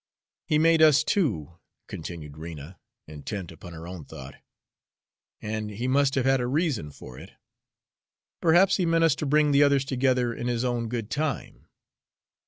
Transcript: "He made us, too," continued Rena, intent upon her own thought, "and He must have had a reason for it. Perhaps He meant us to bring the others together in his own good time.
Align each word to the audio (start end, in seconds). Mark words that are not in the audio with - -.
"He 0.47 0.57
made 0.57 0.81
us, 0.81 1.03
too," 1.03 1.59
continued 1.85 2.35
Rena, 2.35 2.79
intent 3.05 3.51
upon 3.51 3.73
her 3.73 3.87
own 3.87 4.03
thought, 4.03 4.33
"and 5.43 5.69
He 5.69 5.87
must 5.87 6.15
have 6.15 6.25
had 6.25 6.41
a 6.41 6.47
reason 6.47 6.89
for 6.89 7.19
it. 7.19 7.33
Perhaps 8.41 8.77
He 8.77 8.85
meant 8.87 9.03
us 9.03 9.13
to 9.17 9.27
bring 9.27 9.51
the 9.51 9.61
others 9.61 9.85
together 9.85 10.33
in 10.33 10.47
his 10.47 10.65
own 10.65 10.89
good 10.89 11.11
time. 11.11 11.67